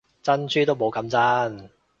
[0.23, 1.69] 珍珠都冇咁真